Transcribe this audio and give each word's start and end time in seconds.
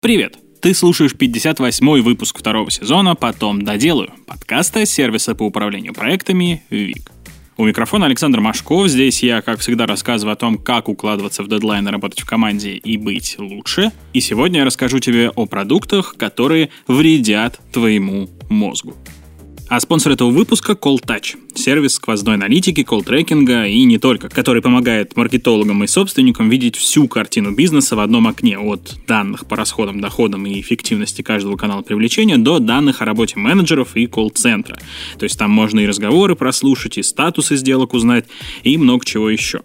Привет! 0.00 0.38
Ты 0.62 0.74
слушаешь 0.74 1.12
58-й 1.12 2.02
выпуск 2.02 2.38
второго 2.38 2.70
сезона 2.70 3.16
«Потом 3.16 3.62
доделаю» 3.62 4.12
подкаста 4.28 4.86
сервиса 4.86 5.34
по 5.34 5.42
управлению 5.42 5.92
проектами 5.92 6.62
«ВИК». 6.70 7.10
У 7.56 7.64
микрофона 7.64 8.06
Александр 8.06 8.38
Машков. 8.38 8.86
Здесь 8.86 9.24
я, 9.24 9.42
как 9.42 9.58
всегда, 9.58 9.86
рассказываю 9.86 10.34
о 10.34 10.36
том, 10.36 10.56
как 10.56 10.88
укладываться 10.88 11.42
в 11.42 11.48
дедлайны, 11.48 11.90
работать 11.90 12.20
в 12.20 12.26
команде 12.26 12.74
и 12.74 12.96
быть 12.96 13.34
лучше. 13.40 13.90
И 14.12 14.20
сегодня 14.20 14.60
я 14.60 14.66
расскажу 14.66 15.00
тебе 15.00 15.30
о 15.30 15.46
продуктах, 15.46 16.14
которые 16.16 16.70
вредят 16.86 17.58
твоему 17.72 18.30
мозгу. 18.48 18.94
А 19.68 19.80
спонсор 19.80 20.12
этого 20.12 20.30
выпуска— 20.30 20.72
CallTouch, 20.80 21.36
сервис 21.54 21.94
сквозной 21.94 22.36
аналитики, 22.36 22.82
колл-трекинга 22.82 23.66
и 23.66 23.84
не 23.84 23.98
только, 23.98 24.30
который 24.30 24.62
помогает 24.62 25.14
маркетологам 25.14 25.84
и 25.84 25.86
собственникам 25.86 26.48
видеть 26.48 26.76
всю 26.76 27.06
картину 27.06 27.52
бизнеса 27.52 27.94
в 27.94 28.00
одном 28.00 28.26
окне, 28.28 28.58
от 28.58 28.96
данных 29.06 29.44
по 29.44 29.56
расходам, 29.56 30.00
доходам 30.00 30.46
и 30.46 30.58
эффективности 30.58 31.20
каждого 31.20 31.58
канала 31.58 31.82
привлечения 31.82 32.38
до 32.38 32.60
данных 32.60 33.02
о 33.02 33.04
работе 33.04 33.38
менеджеров 33.38 33.94
и 33.94 34.06
колл-центра. 34.06 34.78
То 35.18 35.24
есть 35.24 35.38
там 35.38 35.50
можно 35.50 35.80
и 35.80 35.86
разговоры 35.86 36.34
прослушать, 36.34 36.96
и 36.96 37.02
статусы 37.02 37.56
сделок 37.56 37.92
узнать, 37.92 38.24
и 38.62 38.78
много 38.78 39.04
чего 39.04 39.28
еще. 39.28 39.60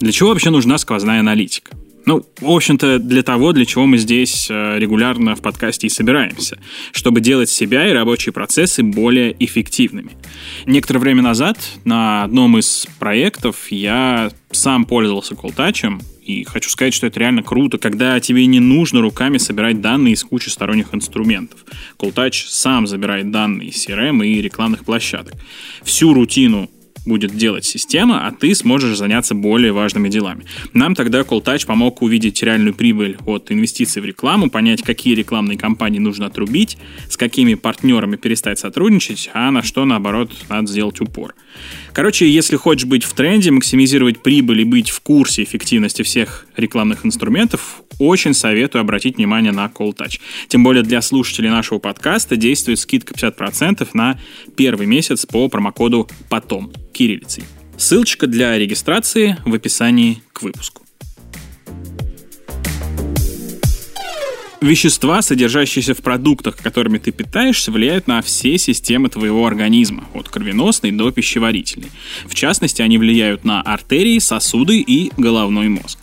Для 0.00 0.10
чего 0.10 0.30
вообще 0.30 0.50
нужна 0.50 0.78
сквозная 0.78 1.20
аналитика? 1.20 1.76
Ну, 2.08 2.24
в 2.40 2.50
общем-то, 2.50 3.00
для 3.00 3.22
того, 3.22 3.52
для 3.52 3.66
чего 3.66 3.84
мы 3.84 3.98
здесь 3.98 4.46
э, 4.48 4.78
регулярно 4.78 5.36
в 5.36 5.42
подкасте 5.42 5.88
и 5.88 5.90
собираемся, 5.90 6.58
чтобы 6.92 7.20
делать 7.20 7.50
себя 7.50 7.86
и 7.86 7.92
рабочие 7.92 8.32
процессы 8.32 8.82
более 8.82 9.36
эффективными. 9.44 10.12
Некоторое 10.64 11.00
время 11.00 11.20
назад 11.20 11.58
на 11.84 12.24
одном 12.24 12.56
из 12.56 12.86
проектов 12.98 13.70
я 13.70 14.30
сам 14.50 14.86
пользовался 14.86 15.34
колтачем, 15.34 16.00
и 16.24 16.44
хочу 16.44 16.70
сказать, 16.70 16.94
что 16.94 17.06
это 17.06 17.20
реально 17.20 17.42
круто, 17.42 17.76
когда 17.76 18.18
тебе 18.20 18.46
не 18.46 18.60
нужно 18.60 19.02
руками 19.02 19.36
собирать 19.36 19.82
данные 19.82 20.14
из 20.14 20.24
кучи 20.24 20.48
сторонних 20.48 20.94
инструментов. 20.94 21.62
Колтач 21.98 22.46
сам 22.46 22.86
забирает 22.86 23.30
данные 23.30 23.68
из 23.68 23.86
CRM 23.86 24.26
и 24.26 24.40
рекламных 24.40 24.86
площадок. 24.86 25.34
Всю 25.82 26.14
рутину 26.14 26.70
будет 27.06 27.36
делать 27.36 27.64
система, 27.64 28.26
а 28.26 28.32
ты 28.32 28.54
сможешь 28.54 28.96
заняться 28.96 29.34
более 29.34 29.72
важными 29.72 30.08
делами. 30.08 30.44
Нам 30.72 30.94
тогда 30.94 31.20
CallTouch 31.20 31.66
помог 31.66 32.02
увидеть 32.02 32.42
реальную 32.42 32.74
прибыль 32.74 33.16
от 33.26 33.50
инвестиций 33.50 34.02
в 34.02 34.04
рекламу, 34.04 34.50
понять, 34.50 34.82
какие 34.82 35.14
рекламные 35.14 35.58
кампании 35.58 35.98
нужно 35.98 36.26
отрубить, 36.26 36.78
с 37.08 37.16
какими 37.16 37.54
партнерами 37.54 38.16
перестать 38.16 38.58
сотрудничать, 38.58 39.30
а 39.34 39.50
на 39.50 39.62
что, 39.62 39.84
наоборот, 39.84 40.30
надо 40.48 40.68
сделать 40.68 41.00
упор. 41.00 41.34
Короче, 41.98 42.30
если 42.30 42.54
хочешь 42.54 42.86
быть 42.86 43.02
в 43.02 43.12
тренде, 43.12 43.50
максимизировать 43.50 44.22
прибыль 44.22 44.60
и 44.60 44.64
быть 44.64 44.88
в 44.88 45.00
курсе 45.00 45.42
эффективности 45.42 46.02
всех 46.02 46.46
рекламных 46.56 47.04
инструментов, 47.04 47.82
очень 47.98 48.34
советую 48.34 48.82
обратить 48.82 49.16
внимание 49.16 49.50
на 49.50 49.66
CallTouch. 49.66 50.20
Тем 50.46 50.62
более 50.62 50.84
для 50.84 51.02
слушателей 51.02 51.50
нашего 51.50 51.80
подкаста 51.80 52.36
действует 52.36 52.78
скидка 52.78 53.14
50% 53.14 53.88
на 53.94 54.16
первый 54.56 54.86
месяц 54.86 55.26
по 55.26 55.48
промокоду 55.48 56.08
«Потом» 56.28 56.72
кириллицей. 56.92 57.42
Ссылочка 57.76 58.28
для 58.28 58.56
регистрации 58.56 59.36
в 59.44 59.52
описании 59.52 60.22
к 60.32 60.42
выпуску. 60.42 60.87
Вещества, 64.60 65.22
содержащиеся 65.22 65.94
в 65.94 65.98
продуктах, 65.98 66.56
которыми 66.56 66.98
ты 66.98 67.12
питаешься, 67.12 67.70
влияют 67.70 68.08
на 68.08 68.20
все 68.22 68.58
системы 68.58 69.08
твоего 69.08 69.46
организма, 69.46 70.08
от 70.14 70.28
кровеносной 70.28 70.90
до 70.90 71.12
пищеварительной. 71.12 71.90
В 72.26 72.34
частности, 72.34 72.82
они 72.82 72.98
влияют 72.98 73.44
на 73.44 73.62
артерии, 73.62 74.18
сосуды 74.18 74.80
и 74.80 75.12
головной 75.16 75.68
мозг. 75.68 76.00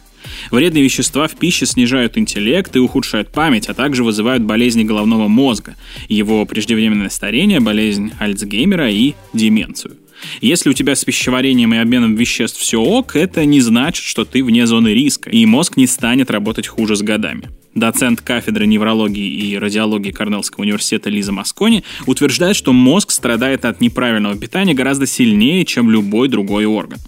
Вредные 0.51 0.85
вещества 0.85 1.27
в 1.27 1.35
пище 1.35 1.65
снижают 1.65 2.17
интеллект 2.17 2.73
и 2.75 2.79
ухудшают 2.79 3.29
память, 3.31 3.67
а 3.67 3.73
также 3.73 4.05
вызывают 4.05 4.43
болезни 4.43 4.83
головного 4.83 5.27
мозга, 5.27 5.75
его 6.07 6.45
преждевременное 6.45 7.09
старение, 7.09 7.59
болезнь 7.59 8.13
Альцгеймера 8.19 8.89
и 8.89 9.15
деменцию. 9.33 9.97
Если 10.39 10.69
у 10.69 10.73
тебя 10.73 10.95
с 10.95 11.03
пищеварением 11.03 11.73
и 11.73 11.77
обменом 11.77 12.15
веществ 12.15 12.59
все 12.59 12.79
ок, 12.79 13.17
это 13.17 13.43
не 13.43 13.59
значит, 13.59 14.05
что 14.05 14.23
ты 14.23 14.43
вне 14.45 14.65
зоны 14.65 14.93
риска, 14.93 15.29
и 15.29 15.45
мозг 15.45 15.75
не 15.75 15.87
станет 15.87 16.31
работать 16.31 16.67
хуже 16.67 16.95
с 16.95 17.01
годами. 17.01 17.49
Доцент 17.75 18.21
кафедры 18.21 18.67
неврологии 18.67 19.27
и 19.27 19.57
радиологии 19.57 20.11
Корнеллского 20.11 20.61
университета 20.61 21.09
Лиза 21.09 21.33
Маскони 21.33 21.83
утверждает, 22.05 22.55
что 22.55 22.71
мозг 22.71 23.11
страдает 23.11 23.65
от 23.65 23.81
неправильного 23.81 24.37
питания 24.37 24.73
гораздо 24.73 25.05
сильнее, 25.05 25.65
чем 25.65 25.91
любой 25.91 26.29
другой 26.29 26.65
орган. 26.65 26.99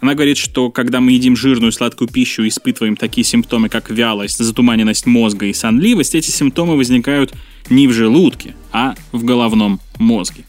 Она 0.00 0.14
говорит, 0.14 0.36
что 0.36 0.70
когда 0.70 1.00
мы 1.00 1.12
едим 1.12 1.36
жирную 1.36 1.70
сладкую 1.70 2.08
пищу 2.08 2.42
и 2.42 2.48
испытываем 2.48 2.96
такие 2.96 3.24
симптомы, 3.24 3.68
как 3.68 3.88
вялость, 3.88 4.38
затуманенность 4.38 5.06
мозга 5.06 5.46
и 5.46 5.52
сонливость, 5.52 6.16
эти 6.16 6.30
симптомы 6.30 6.76
возникают 6.76 7.32
не 7.70 7.86
в 7.86 7.92
желудке, 7.92 8.56
а 8.72 8.96
в 9.12 9.24
головном 9.24 9.80
мозге. 9.98 10.44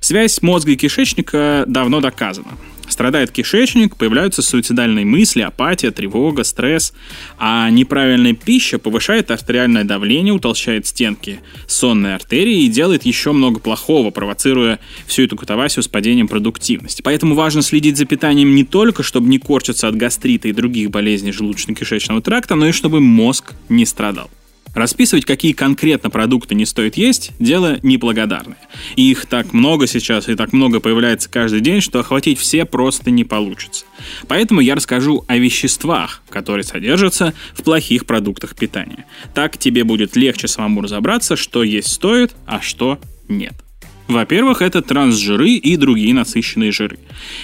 Связь 0.00 0.40
мозга 0.40 0.72
и 0.72 0.76
кишечника 0.76 1.64
давно 1.68 2.00
доказана. 2.00 2.56
Страдает 2.90 3.30
кишечник, 3.30 3.96
появляются 3.96 4.42
суицидальные 4.42 5.04
мысли, 5.04 5.42
апатия, 5.42 5.90
тревога, 5.92 6.44
стресс. 6.44 6.92
А 7.38 7.70
неправильная 7.70 8.34
пища 8.34 8.78
повышает 8.78 9.30
артериальное 9.30 9.84
давление, 9.84 10.34
утолщает 10.34 10.86
стенки 10.86 11.40
сонной 11.66 12.14
артерии 12.14 12.64
и 12.64 12.68
делает 12.68 13.04
еще 13.04 13.32
много 13.32 13.60
плохого, 13.60 14.10
провоцируя 14.10 14.80
всю 15.06 15.22
эту 15.22 15.36
катавасию 15.36 15.82
с 15.82 15.88
падением 15.88 16.28
продуктивности. 16.28 17.02
Поэтому 17.02 17.34
важно 17.34 17.62
следить 17.62 17.96
за 17.96 18.04
питанием 18.04 18.54
не 18.54 18.64
только, 18.64 19.02
чтобы 19.02 19.28
не 19.28 19.38
корчиться 19.38 19.88
от 19.88 19.96
гастрита 19.96 20.48
и 20.48 20.52
других 20.52 20.90
болезней 20.90 21.30
желудочно-кишечного 21.30 22.20
тракта, 22.20 22.56
но 22.56 22.66
и 22.68 22.72
чтобы 22.72 23.00
мозг 23.00 23.52
не 23.68 23.86
страдал. 23.86 24.30
Расписывать, 24.74 25.24
какие 25.24 25.52
конкретно 25.52 26.10
продукты 26.10 26.54
не 26.54 26.64
стоит 26.64 26.96
есть, 26.96 27.32
дело 27.40 27.78
неблагодарное. 27.82 28.58
И 28.94 29.10
их 29.10 29.26
так 29.26 29.52
много 29.52 29.86
сейчас 29.86 30.28
и 30.28 30.36
так 30.36 30.52
много 30.52 30.78
появляется 30.78 31.28
каждый 31.28 31.60
день, 31.60 31.80
что 31.80 31.98
охватить 31.98 32.38
все 32.38 32.64
просто 32.64 33.10
не 33.10 33.24
получится. 33.24 33.84
Поэтому 34.28 34.60
я 34.60 34.76
расскажу 34.76 35.24
о 35.26 35.38
веществах, 35.38 36.22
которые 36.28 36.64
содержатся 36.64 37.34
в 37.52 37.62
плохих 37.64 38.06
продуктах 38.06 38.54
питания. 38.54 39.06
Так 39.34 39.58
тебе 39.58 39.82
будет 39.82 40.14
легче 40.14 40.46
самому 40.46 40.82
разобраться, 40.82 41.34
что 41.34 41.64
есть 41.64 41.88
стоит, 41.88 42.32
а 42.46 42.60
что 42.60 43.00
нет. 43.28 43.54
Во-первых, 44.06 44.62
это 44.62 44.82
трансжиры 44.82 45.50
и 45.50 45.76
другие 45.76 46.14
насыщенные 46.14 46.72
жиры. 46.72 46.98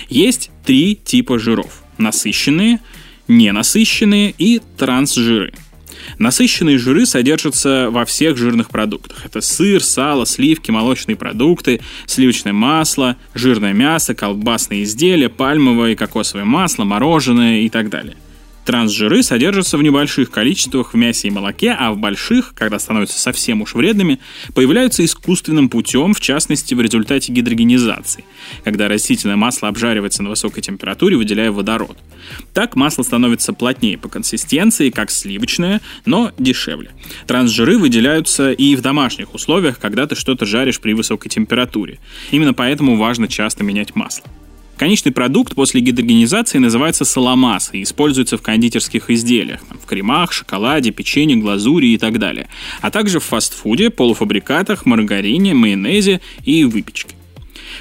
Есть 0.08 0.50
три 0.64 0.96
типа 0.96 1.38
жиров. 1.38 1.82
Насыщенные, 1.98 2.80
ненасыщенные 3.26 4.32
и 4.36 4.60
трансжиры– 4.76 5.52
Насыщенные 6.18 6.78
жиры 6.78 7.06
содержатся 7.06 7.88
во 7.90 8.04
всех 8.04 8.36
жирных 8.36 8.70
продуктах. 8.70 9.24
Это 9.24 9.40
сыр, 9.40 9.82
сало, 9.82 10.26
сливки, 10.26 10.70
молочные 10.70 11.16
продукты, 11.16 11.80
сливочное 12.06 12.52
масло, 12.52 13.16
жирное 13.34 13.72
мясо, 13.72 14.14
колбасные 14.14 14.84
изделия, 14.84 15.28
пальмовое 15.28 15.92
и 15.92 15.96
кокосовое 15.96 16.44
масло, 16.44 16.84
мороженое 16.84 17.60
и 17.60 17.68
так 17.68 17.88
далее. 17.90 18.16
Трансжиры 18.66 19.22
содержатся 19.22 19.78
в 19.78 19.82
небольших 19.84 20.32
количествах 20.32 20.92
в 20.92 20.96
мясе 20.96 21.28
и 21.28 21.30
молоке, 21.30 21.70
а 21.78 21.92
в 21.92 21.98
больших, 21.98 22.52
когда 22.52 22.80
становятся 22.80 23.16
совсем 23.16 23.62
уж 23.62 23.74
вредными, 23.74 24.18
появляются 24.54 25.04
искусственным 25.04 25.68
путем, 25.68 26.12
в 26.12 26.20
частности 26.20 26.74
в 26.74 26.80
результате 26.80 27.32
гидрогенизации, 27.32 28.24
когда 28.64 28.88
растительное 28.88 29.36
масло 29.36 29.68
обжаривается 29.68 30.24
на 30.24 30.30
высокой 30.30 30.62
температуре, 30.62 31.16
выделяя 31.16 31.52
водород. 31.52 31.96
Так 32.52 32.74
масло 32.74 33.04
становится 33.04 33.52
плотнее 33.52 33.98
по 33.98 34.08
консистенции, 34.08 34.90
как 34.90 35.12
сливочное, 35.12 35.80
но 36.04 36.32
дешевле. 36.36 36.90
Трансжиры 37.28 37.78
выделяются 37.78 38.50
и 38.50 38.74
в 38.74 38.80
домашних 38.80 39.32
условиях, 39.32 39.78
когда 39.78 40.08
ты 40.08 40.16
что-то 40.16 40.44
жаришь 40.44 40.80
при 40.80 40.92
высокой 40.92 41.28
температуре. 41.28 42.00
Именно 42.32 42.52
поэтому 42.52 42.96
важно 42.96 43.28
часто 43.28 43.62
менять 43.62 43.94
масло. 43.94 44.24
Конечный 44.76 45.10
продукт 45.10 45.54
после 45.54 45.80
гидрогенизации 45.80 46.58
называется 46.58 47.06
соломас 47.06 47.70
и 47.72 47.82
используется 47.82 48.36
в 48.36 48.42
кондитерских 48.42 49.08
изделиях, 49.08 49.60
в 49.82 49.86
кремах, 49.86 50.32
шоколаде, 50.32 50.90
печенье, 50.90 51.36
глазури 51.36 51.86
и 51.88 51.98
так 51.98 52.18
далее, 52.18 52.48
а 52.82 52.90
также 52.90 53.18
в 53.18 53.24
фастфуде, 53.24 53.88
полуфабрикатах, 53.88 54.84
маргарине, 54.84 55.54
майонезе 55.54 56.20
и 56.44 56.64
выпечке. 56.64 57.16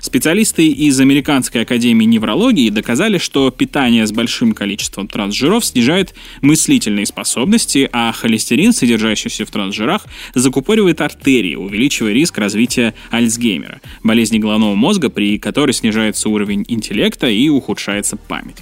Специалисты 0.05 0.67
из 0.67 0.99
Американской 0.99 1.63
академии 1.63 2.05
неврологии 2.05 2.69
доказали, 2.69 3.17
что 3.17 3.49
питание 3.49 4.05
с 4.05 4.11
большим 4.11 4.53
количеством 4.53 5.07
трансжиров 5.07 5.65
снижает 5.65 6.13
мыслительные 6.43 7.07
способности, 7.07 7.89
а 7.91 8.11
холестерин, 8.11 8.71
содержащийся 8.71 9.47
в 9.47 9.49
трансжирах, 9.49 10.05
закупоривает 10.35 11.01
артерии, 11.01 11.55
увеличивая 11.55 12.13
риск 12.13 12.37
развития 12.37 12.93
Альцгеймера, 13.09 13.81
болезни 14.03 14.37
головного 14.37 14.75
мозга, 14.75 15.09
при 15.09 15.39
которой 15.39 15.71
снижается 15.71 16.29
уровень 16.29 16.65
интеллекта 16.67 17.27
и 17.27 17.49
ухудшается 17.49 18.15
память. 18.15 18.57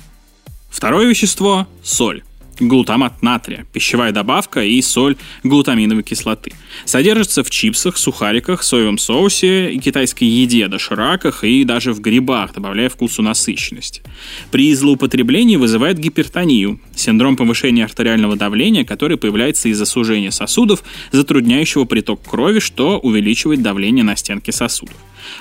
Второе 0.70 1.08
вещество– 1.08 1.68
соль. 1.84 2.24
Глутамат 2.60 3.22
натрия, 3.22 3.66
пищевая 3.74 4.12
добавка 4.12 4.64
и 4.64 4.82
соль 4.82 5.16
глутаминовой 5.44 6.04
кислоты. 6.04 6.52
Содержится 6.86 7.44
в 7.44 7.50
чипсах, 7.50 7.98
сухариках, 7.98 8.64
соевом 8.64 8.98
соусе, 8.98 9.78
китайской 9.78 10.26
еде, 10.26 10.68
дошираках 10.68 11.44
и 11.44 11.64
даже 11.64 11.94
в 11.94 12.02
грибах, 12.02 12.54
добавляя 12.54 12.90
вкусу 12.90 13.22
насыщенности. 13.22 14.02
При 14.52 14.74
злоупотреблении 14.74 15.56
вызывает 15.56 16.00
гипертонию, 16.00 16.80
синдром 16.96 17.36
повышения 17.36 17.86
артериального 17.86 18.36
давления, 18.36 18.86
который 18.86 19.18
появляется 19.18 19.70
из-за 19.70 19.86
сужения 19.86 20.32
сосудов, 20.32 20.84
затрудняющего 21.12 21.86
приток 21.86 22.22
крови, 22.22 22.60
что 22.60 23.00
увеличивает 23.00 23.62
давление 23.62 24.04
на 24.04 24.16
стенки 24.16 24.52
сосудов. 24.52 24.96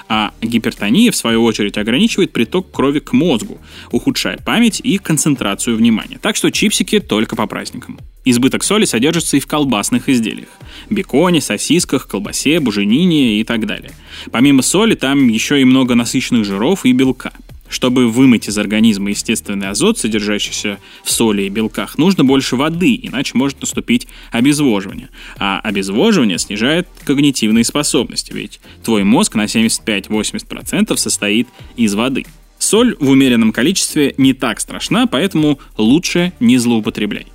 А 0.08 0.32
гипертония, 0.40 1.10
в 1.10 1.16
свою 1.16 1.44
очередь, 1.44 1.78
ограничивает 1.78 2.32
приток 2.32 2.70
крови 2.70 3.00
к 3.00 3.12
мозгу, 3.12 3.58
ухудшая 3.90 4.38
память 4.38 4.80
и 4.82 4.98
концентрацию 4.98 5.76
внимания. 5.76 6.18
Так 6.20 6.36
что 6.36 6.50
чипсики 6.50 7.00
только 7.00 7.36
по 7.36 7.46
праздникам. 7.46 7.98
Избыток 8.24 8.62
соли 8.62 8.84
содержится 8.84 9.36
и 9.36 9.40
в 9.40 9.46
колбасных 9.46 10.08
изделиях. 10.08 10.48
Беконе, 10.90 11.40
сосисках, 11.40 12.06
колбасе, 12.06 12.60
буженине 12.60 13.40
и 13.40 13.44
так 13.44 13.66
далее. 13.66 13.92
Помимо 14.30 14.62
соли, 14.62 14.94
там 14.94 15.28
еще 15.28 15.60
и 15.60 15.64
много 15.64 15.94
насыщенных 15.94 16.44
жиров 16.44 16.84
и 16.84 16.92
белка– 16.92 17.32
чтобы 17.72 18.08
вымыть 18.08 18.48
из 18.48 18.58
организма 18.58 19.10
естественный 19.10 19.70
азот, 19.70 19.98
содержащийся 19.98 20.78
в 21.02 21.10
соли 21.10 21.42
и 21.42 21.48
белках, 21.48 21.96
нужно 21.96 22.22
больше 22.22 22.54
воды, 22.54 22.98
иначе 23.02 23.32
может 23.34 23.60
наступить 23.60 24.06
обезвоживание. 24.30 25.08
А 25.38 25.58
обезвоживание 25.60 26.38
снижает 26.38 26.86
когнитивные 27.04 27.64
способности, 27.64 28.32
ведь 28.32 28.60
твой 28.84 29.04
мозг 29.04 29.34
на 29.34 29.46
75-80% 29.46 30.96
состоит 30.96 31.48
из 31.76 31.94
воды. 31.94 32.26
Соль 32.58 32.94
в 33.00 33.08
умеренном 33.08 33.52
количестве 33.52 34.14
не 34.18 34.34
так 34.34 34.60
страшна, 34.60 35.06
поэтому 35.06 35.58
лучше 35.76 36.32
не 36.40 36.58
злоупотребляй. 36.58 37.26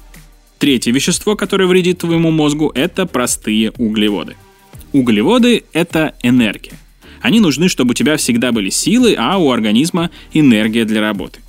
Третье 0.60 0.92
вещество, 0.92 1.36
которое 1.36 1.66
вредит 1.66 2.00
твоему 2.00 2.32
мозгу, 2.32 2.72
это 2.74 3.06
простые 3.06 3.72
углеводы. 3.72 4.36
Углеводы— 4.94 5.64
это 5.74 6.16
энергия. 6.24 6.74
Они 7.22 7.40
нужны, 7.40 7.70
чтобы 7.70 7.92
у 7.92 7.94
тебя 7.94 8.18
всегда 8.18 8.52
были 8.52 8.70
силы, 8.70 9.16
а 9.18 9.38
у 9.38 9.52
организма 9.52 10.10
энергия 10.34 10.86
для 10.86 11.02
работы. 11.02 11.40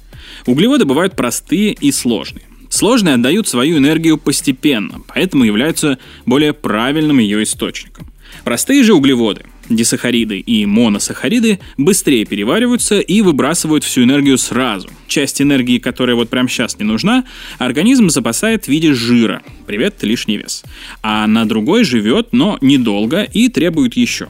Углеводы 0.46 0.84
бывают 0.84 1.16
простые 1.16 1.72
и 1.72 1.92
сложные. 1.92 2.44
Сложные 2.70 3.14
отдают 3.14 3.48
свою 3.48 3.78
энергию 3.78 4.18
постепенно, 4.18 5.00
поэтому 5.08 5.44
являются 5.44 5.98
более 6.26 6.52
правильным 6.52 7.18
ее 7.18 7.42
источником. 7.42 8.06
Простые 8.44 8.82
же 8.82 8.94
углеводы, 8.94 9.46
дисахариды 9.68 10.38
и 10.38 10.66
моносахариды, 10.66 11.60
быстрее 11.76 12.24
перевариваются 12.24 13.00
и 13.00 13.20
выбрасывают 13.22 13.84
всю 13.84 14.04
энергию 14.04 14.38
сразу. 14.38 14.88
Часть 15.06 15.40
энергии, 15.40 15.78
которая 15.78 16.14
вот 16.14 16.28
прямо 16.28 16.48
сейчас 16.48 16.78
не 16.78 16.84
нужна, 16.84 17.24
организм 17.58 18.10
запасает 18.10 18.66
в 18.66 18.68
виде 18.68 18.92
жира. 18.92 19.42
Привет, 19.66 19.96
лишний 20.02 20.36
вес. 20.36 20.62
А 21.02 21.26
на 21.26 21.46
другой 21.46 21.84
живет, 21.84 22.28
но 22.32 22.58
недолго 22.60 23.22
и 23.22 23.48
требует 23.48 23.96
еще. 23.96 24.28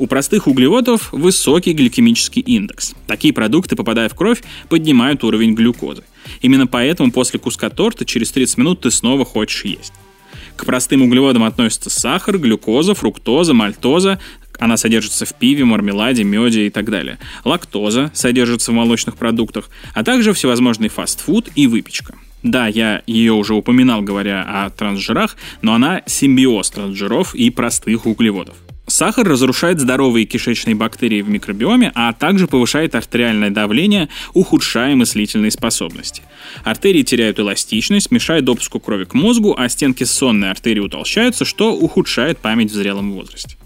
У 0.00 0.06
простых 0.06 0.46
углеводов 0.46 1.12
высокий 1.12 1.74
гликемический 1.74 2.40
индекс. 2.40 2.94
Такие 3.06 3.34
продукты, 3.34 3.76
попадая 3.76 4.08
в 4.08 4.14
кровь, 4.14 4.42
поднимают 4.70 5.22
уровень 5.24 5.54
глюкозы. 5.54 6.04
Именно 6.40 6.66
поэтому 6.66 7.12
после 7.12 7.38
куска 7.38 7.68
торта 7.68 8.06
через 8.06 8.32
30 8.32 8.56
минут 8.56 8.80
ты 8.80 8.90
снова 8.90 9.26
хочешь 9.26 9.66
есть. 9.66 9.92
К 10.56 10.64
простым 10.64 11.02
углеводам 11.02 11.44
относятся 11.44 11.90
сахар, 11.90 12.38
глюкоза, 12.38 12.94
фруктоза, 12.94 13.52
мальтоза, 13.52 14.18
она 14.58 14.78
содержится 14.78 15.26
в 15.26 15.34
пиве, 15.34 15.66
мармеладе, 15.66 16.24
меде 16.24 16.68
и 16.68 16.70
так 16.70 16.88
далее. 16.88 17.18
Лактоза 17.44 18.10
содержится 18.14 18.72
в 18.72 18.74
молочных 18.74 19.18
продуктах, 19.18 19.68
а 19.92 20.02
также 20.02 20.32
всевозможный 20.32 20.88
фастфуд 20.88 21.50
и 21.56 21.66
выпечка. 21.66 22.14
Да, 22.42 22.68
я 22.68 23.02
ее 23.06 23.34
уже 23.34 23.52
упоминал, 23.52 24.00
говоря 24.00 24.64
о 24.64 24.70
трансжирах, 24.70 25.36
но 25.60 25.74
она 25.74 26.00
симбиоз 26.06 26.70
трансжиров 26.70 27.34
и 27.34 27.50
простых 27.50 28.06
углеводов. 28.06 28.56
Сахар 28.90 29.26
разрушает 29.26 29.80
здоровые 29.80 30.26
кишечные 30.26 30.74
бактерии 30.74 31.22
в 31.22 31.28
микробиоме, 31.28 31.92
а 31.94 32.12
также 32.12 32.48
повышает 32.48 32.94
артериальное 32.94 33.50
давление, 33.50 34.08
ухудшая 34.34 34.96
мыслительные 34.96 35.52
способности. 35.52 36.22
Артерии 36.64 37.02
теряют 37.02 37.38
эластичность, 37.38 38.10
мешают 38.10 38.44
допуску 38.44 38.80
крови 38.80 39.04
к 39.04 39.14
мозгу, 39.14 39.54
а 39.56 39.68
стенки 39.68 40.02
сонной 40.02 40.50
артерии 40.50 40.80
утолщаются, 40.80 41.44
что 41.44 41.72
ухудшает 41.72 42.38
память 42.38 42.72
в 42.72 42.74
зрелом 42.74 43.12
возрасте. 43.12 43.56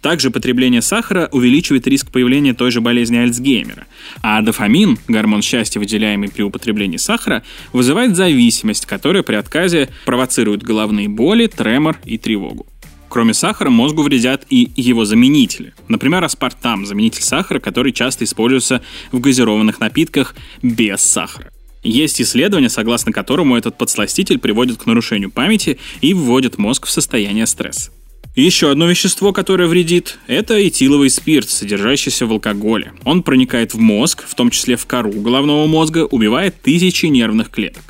Также 0.00 0.30
потребление 0.30 0.82
сахара 0.82 1.28
увеличивает 1.32 1.86
риск 1.86 2.10
появления 2.10 2.54
той 2.54 2.70
же 2.70 2.80
болезни 2.80 3.16
Альцгеймера. 3.16 3.86
А 4.22 4.40
дофамин, 4.42 4.98
гормон 5.08 5.42
счастья, 5.42 5.80
выделяемый 5.80 6.28
при 6.28 6.42
употреблении 6.42 6.96
сахара, 6.98 7.42
вызывает 7.72 8.16
зависимость, 8.16 8.86
которая 8.86 9.22
при 9.22 9.34
отказе 9.34 9.88
провоцирует 10.04 10.62
головные 10.62 11.08
боли, 11.08 11.46
тремор 11.46 11.98
и 12.04 12.18
тревогу. 12.18 12.66
Кроме 13.14 13.32
сахара, 13.32 13.70
мозгу 13.70 14.02
вредят 14.02 14.44
и 14.50 14.72
его 14.74 15.04
заменители. 15.04 15.72
Например, 15.86 16.24
аспартам– 16.24 16.84
заменитель 16.86 17.22
сахара, 17.22 17.60
который 17.60 17.92
часто 17.92 18.24
используется 18.24 18.82
в 19.12 19.20
газированных 19.20 19.78
напитках 19.78 20.34
без 20.62 21.00
сахара. 21.00 21.52
Есть 21.84 22.20
исследование, 22.20 22.68
согласно 22.68 23.12
которому 23.12 23.56
этот 23.56 23.78
подсластитель 23.78 24.40
приводит 24.40 24.78
к 24.78 24.86
нарушению 24.86 25.30
памяти 25.30 25.78
и 26.00 26.12
вводит 26.12 26.58
мозг 26.58 26.86
в 26.86 26.90
состояние 26.90 27.46
стресса. 27.46 27.92
Еще 28.34 28.72
одно 28.72 28.88
вещество, 28.88 29.32
которое 29.32 29.68
вредит, 29.68 30.18
это 30.26 30.66
этиловый 30.66 31.08
спирт, 31.08 31.48
содержащийся 31.48 32.26
в 32.26 32.32
алкоголе. 32.32 32.94
Он 33.04 33.22
проникает 33.22 33.74
в 33.74 33.78
мозг, 33.78 34.24
в 34.26 34.34
том 34.34 34.50
числе 34.50 34.74
в 34.74 34.86
кору 34.86 35.12
головного 35.12 35.68
мозга, 35.68 36.04
убивает 36.04 36.60
тысячи 36.62 37.06
нервных 37.06 37.50
клеток. 37.50 37.84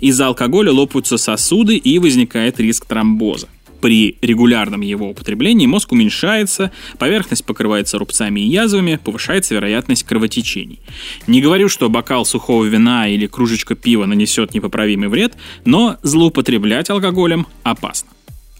Из-за 0.00 0.28
алкоголя 0.28 0.72
лопаются 0.72 1.18
сосуды 1.18 1.76
и 1.76 1.98
возникает 1.98 2.58
риск 2.60 2.86
тромбоза. 2.86 3.48
При 3.80 4.16
регулярном 4.20 4.82
его 4.82 5.10
употреблении 5.10 5.66
мозг 5.66 5.92
уменьшается, 5.92 6.70
поверхность 6.98 7.44
покрывается 7.44 7.98
рубцами 7.98 8.40
и 8.40 8.48
язвами, 8.48 9.00
повышается 9.02 9.54
вероятность 9.54 10.04
кровотечений. 10.04 10.80
Не 11.26 11.40
говорю, 11.40 11.68
что 11.68 11.88
бокал 11.88 12.24
сухого 12.24 12.64
вина 12.64 13.08
или 13.08 13.26
кружечка 13.26 13.74
пива 13.74 14.06
нанесет 14.06 14.54
непоправимый 14.54 15.08
вред, 15.08 15.34
но 15.64 15.98
злоупотреблять 16.02 16.90
алкоголем 16.90 17.46
опасно. 17.62 18.10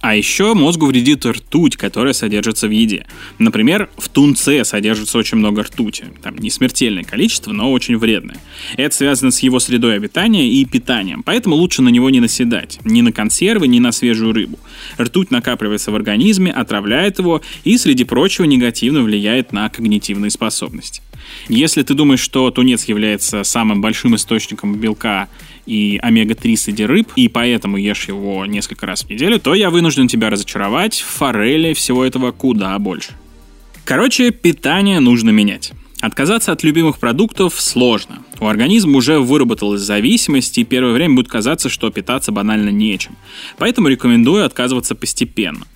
А 0.00 0.16
еще 0.16 0.54
мозгу 0.54 0.86
вредит 0.86 1.26
ртуть, 1.26 1.76
которая 1.76 2.14
содержится 2.14 2.66
в 2.66 2.70
еде. 2.70 3.06
Например, 3.38 3.90
в 3.98 4.08
тунце 4.08 4.64
содержится 4.64 5.18
очень 5.18 5.36
много 5.36 5.62
ртути. 5.62 6.06
Там 6.22 6.36
не 6.38 6.48
смертельное 6.50 7.04
количество, 7.04 7.52
но 7.52 7.70
очень 7.70 7.98
вредное. 7.98 8.38
Это 8.78 8.94
связано 8.94 9.30
с 9.30 9.40
его 9.40 9.60
средой 9.60 9.96
обитания 9.96 10.48
и 10.48 10.64
питанием, 10.64 11.22
поэтому 11.22 11.56
лучше 11.56 11.82
на 11.82 11.90
него 11.90 12.08
не 12.08 12.20
наседать. 12.20 12.78
Ни 12.84 13.02
на 13.02 13.12
консервы, 13.12 13.68
ни 13.68 13.78
на 13.78 13.92
свежую 13.92 14.32
рыбу. 14.32 14.58
Ртуть 14.98 15.30
накапливается 15.30 15.90
в 15.90 15.96
организме, 15.96 16.50
отравляет 16.50 17.18
его 17.18 17.42
и, 17.64 17.76
среди 17.76 18.04
прочего, 18.04 18.46
негативно 18.46 19.02
влияет 19.02 19.52
на 19.52 19.68
когнитивные 19.68 20.30
способности. 20.30 21.02
Если 21.48 21.82
ты 21.82 21.92
думаешь, 21.94 22.20
что 22.20 22.50
тунец 22.50 22.84
является 22.84 23.44
самым 23.44 23.80
большим 23.80 24.16
источником 24.16 24.74
белка 24.76 25.28
и 25.70 26.00
омега-3 26.02 26.56
среди 26.56 26.84
рыб, 26.84 27.12
и 27.14 27.28
поэтому 27.28 27.76
ешь 27.76 28.08
его 28.08 28.44
несколько 28.44 28.86
раз 28.86 29.04
в 29.04 29.08
неделю, 29.08 29.38
то 29.38 29.54
я 29.54 29.70
вынужден 29.70 30.08
тебя 30.08 30.28
разочаровать. 30.28 31.00
Форели 31.00 31.74
всего 31.74 32.04
этого 32.04 32.32
куда 32.32 32.76
больше. 32.80 33.12
Короче, 33.84 34.32
питание 34.32 34.98
нужно 34.98 35.30
менять. 35.30 35.72
Отказаться 36.00 36.50
от 36.50 36.64
любимых 36.64 36.98
продуктов 36.98 37.60
сложно. 37.60 38.22
У 38.40 38.46
организма 38.46 38.96
уже 38.96 39.20
выработалась 39.20 39.82
зависимость, 39.82 40.58
и 40.58 40.64
первое 40.64 40.92
время 40.92 41.14
будет 41.14 41.28
казаться, 41.28 41.68
что 41.68 41.90
питаться 41.90 42.32
банально 42.32 42.70
нечем. 42.70 43.16
Поэтому 43.58 43.88
рекомендую 43.88 44.44
отказываться 44.44 44.96
постепенно. 44.96 45.66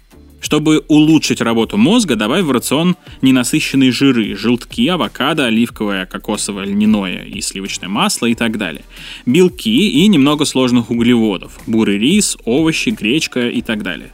Чтобы 0.44 0.84
улучшить 0.88 1.40
работу 1.40 1.78
мозга, 1.78 2.16
добавь 2.16 2.44
в 2.44 2.50
рацион 2.50 2.96
ненасыщенные 3.22 3.90
жиры, 3.90 4.36
желтки, 4.36 4.86
авокадо, 4.88 5.46
оливковое, 5.46 6.04
кокосовое, 6.04 6.66
льняное 6.66 7.24
и 7.24 7.40
сливочное 7.40 7.88
масло 7.88 8.26
и 8.26 8.34
так 8.34 8.58
далее. 8.58 8.84
Белки 9.24 9.88
и 9.88 10.06
немного 10.06 10.44
сложных 10.44 10.90
углеводов, 10.90 11.58
бурый 11.66 11.96
рис, 11.96 12.36
овощи, 12.44 12.90
гречка 12.90 13.48
и 13.48 13.62
так 13.62 13.82
далее. 13.82 14.10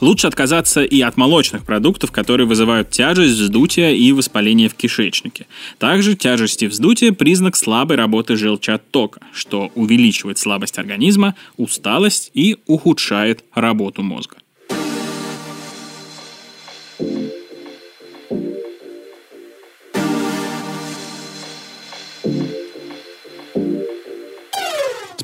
Лучше 0.00 0.26
отказаться 0.26 0.82
и 0.82 1.02
от 1.02 1.18
молочных 1.18 1.66
продуктов, 1.66 2.12
которые 2.12 2.46
вызывают 2.46 2.88
тяжесть, 2.88 3.38
вздутие 3.38 3.94
и 3.94 4.10
воспаление 4.12 4.70
в 4.70 4.74
кишечнике. 4.74 5.46
Также 5.78 6.16
тяжесть 6.16 6.62
и 6.62 6.66
вздутие– 6.66 7.12
признак 7.12 7.56
слабой 7.56 7.98
работы 7.98 8.36
желчеоттока, 8.36 9.20
что 9.34 9.70
увеличивает 9.74 10.38
слабость 10.38 10.78
организма, 10.78 11.34
усталость 11.58 12.30
и 12.32 12.56
ухудшает 12.66 13.44
работу 13.54 14.02
мозга. 14.02 14.36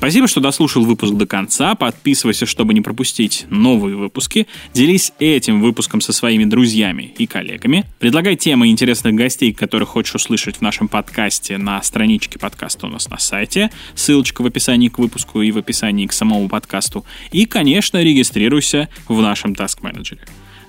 Спасибо, 0.00 0.28
что 0.28 0.40
дослушал 0.40 0.83
выпуск 0.83 1.12
до 1.12 1.26
конца. 1.26 1.75
Подписывайся, 1.75 2.47
чтобы 2.47 2.73
не 2.73 2.80
пропустить 2.80 3.45
новые 3.50 3.97
выпуски. 3.97 4.47
Делись 4.73 5.12
этим 5.19 5.61
выпуском 5.61 6.00
со 6.00 6.14
своими 6.14 6.47
друзьями 6.47 7.12
и 7.19 7.26
коллегами. 7.26 7.85
Предлагай 7.99 8.35
темы 8.37 8.69
интересных 8.69 9.14
гостей, 9.14 9.52
которых 9.52 9.90
хочешь 9.90 10.14
услышать 10.14 10.57
в 10.57 10.61
нашем 10.62 10.88
подкасте 10.88 11.59
на 11.59 11.83
страничке 11.83 12.38
подкаста 12.38 12.87
у 12.87 12.88
нас 12.88 13.11
на 13.11 13.19
сайте. 13.19 13.71
Ссылочка 13.95 14.40
в 14.40 14.47
описании 14.47 14.88
к 14.88 14.99
выпуску 14.99 15.42
и 15.42 15.52
в 15.52 15.59
описании 15.59 16.07
к 16.07 16.14
самому 16.14 16.49
подкасту. 16.49 17.04
И, 17.30 17.45
конечно, 17.45 18.02
регистрируйся 18.02 18.88
в 19.07 19.21
нашем 19.21 19.52
Task 19.52 19.83
Manager. 19.83 20.19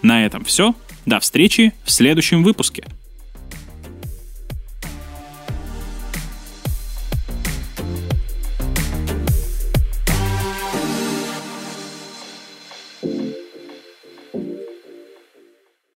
На 0.01 0.25
этом 0.25 0.43
все. 0.43 0.75
До 1.05 1.21
встречи 1.21 1.71
в 1.85 1.91
следующем 1.91 2.43
выпуске. 2.43 2.83